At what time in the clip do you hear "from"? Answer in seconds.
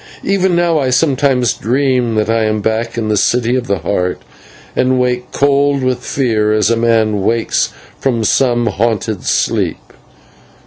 7.99-8.23